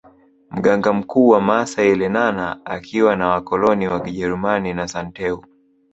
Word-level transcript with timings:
Mganga 0.51 0.93
mkuu 0.93 1.27
wa 1.27 1.41
maasai 1.41 1.95
Lenana 1.95 2.65
akiwa 2.65 3.15
na 3.15 3.27
wakoloni 3.27 3.87
wa 3.87 3.99
kijerumani 4.03 4.73
na 4.73 4.87
Santeu 4.87 5.45